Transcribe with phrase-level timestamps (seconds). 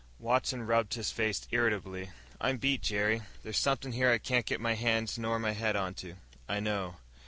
[0.17, 2.09] Watson rubbed his face irritably.
[2.39, 3.21] "I'm beat, Jerry.
[3.43, 6.15] There's somethin' here I can't get my hands nor my head onto."
[6.49, 6.95] "I know."